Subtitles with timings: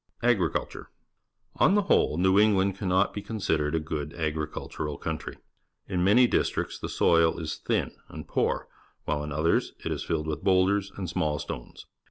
[0.23, 0.89] Agriculture.—
[1.63, 5.37] On the whole, New Eng land cannot be considered a good agricultural country.
[5.87, 8.67] In many districts the soil is thin and poor,
[9.05, 11.85] while in others it is filled with boulders and small stones.